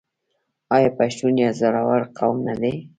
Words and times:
آیا 0.75 0.89
پښتون 0.97 1.33
یو 1.43 1.51
زړور 1.59 2.01
قوم 2.17 2.37
نه 2.47 2.53
دی؟ 2.61 2.73